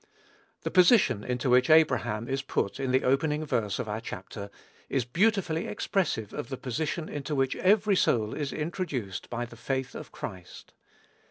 [0.63, 4.49] The position into which Abraham is put in the opening verse of our chapter,
[4.89, 9.93] is beautifully expressive of the position into which every soul is introduced by the faith
[9.93, 10.73] of Christ.